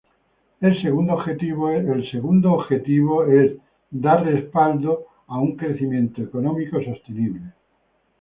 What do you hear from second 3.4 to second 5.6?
de dar respaldo al un